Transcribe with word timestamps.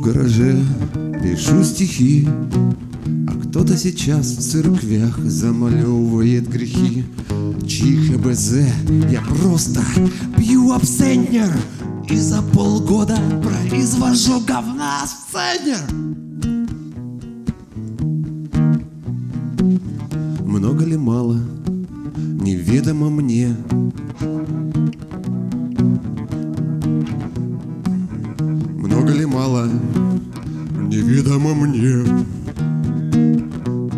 гараже 0.00 0.64
пишу 1.22 1.62
стихи, 1.64 2.26
А 3.26 3.32
кто-то 3.32 3.76
сейчас 3.76 4.26
в 4.26 4.40
церквях 4.40 5.18
замалевывает 5.18 6.48
грехи. 6.48 7.04
Чьи 7.66 7.96
ХБЗ 8.08 8.52
я 9.10 9.20
просто 9.20 9.82
пью 10.36 10.72
абсентнер 10.72 11.52
И 12.08 12.16
за 12.16 12.42
полгода 12.42 13.18
произвожу 13.42 14.40
говна 14.40 15.04
сценер. 15.06 15.78
Много 20.46 20.84
ли 20.84 20.96
мало, 20.96 21.38
неведомо 22.16 23.10
мне 23.10 23.54
мало, 29.38 29.68
неведомо 30.90 31.54
мне 31.54 32.02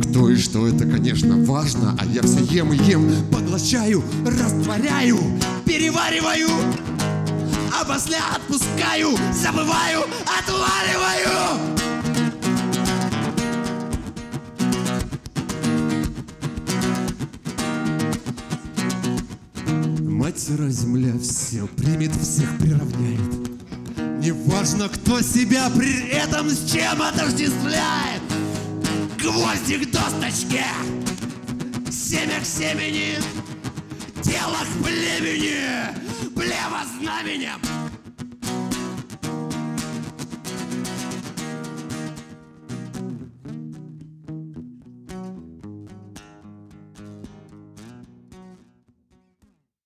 Кто 0.03 0.29
и 0.29 0.37
что 0.37 0.67
это, 0.69 0.85
конечно, 0.85 1.43
важно 1.47 1.97
А 1.99 2.05
я 2.05 2.23
все 2.23 2.41
ем 2.45 2.75
и 2.75 2.77
ем, 2.77 3.11
поглощаю, 3.33 4.03
растворяю, 4.27 5.17
перевариваю 5.65 6.51
А 7.73 7.87
после 7.87 8.19
отпускаю, 8.19 9.17
забываю, 9.33 10.03
отваливаю 10.39 11.31
Мать 20.03 20.39
сыра 20.39 20.69
земля 20.69 21.15
все 21.19 21.67
примет, 21.79 22.15
всех 22.15 22.59
приравняет. 22.59 23.50
Неважно, 24.21 24.91
кто 24.91 25.23
себя 25.23 25.71
при 25.75 26.11
этом 26.11 26.51
с 26.51 26.71
чем 26.71 27.01
отождествляет. 27.01 28.21
Гвозди 29.19 29.79
к 29.79 29.91
досточке, 29.91 30.67
семя 31.91 32.39
к 32.39 32.45
семени, 32.45 33.17
тело 34.23 34.59
к 34.59 34.85
племени, 34.85 36.35
плево 36.35 36.83
знаменем, 37.01 37.61